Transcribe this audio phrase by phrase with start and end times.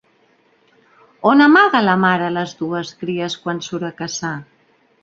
[1.31, 4.35] On amaga la mare les dues cries quan surt a caçar?